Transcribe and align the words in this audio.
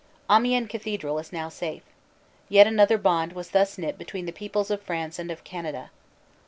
Amiens 0.31 0.67
cathedral 0.67 1.19
is 1.19 1.31
now 1.31 1.47
safe. 1.47 1.83
Yet 2.49 2.65
another 2.65 2.97
bond 2.97 3.33
was 3.33 3.51
thus 3.51 3.77
knit 3.77 3.99
between 3.99 4.25
the 4.25 4.31
peoples 4.33 4.71
of 4.71 4.81
France 4.81 5.19
and 5.19 5.29
of 5.29 5.43
Canada. 5.43 5.91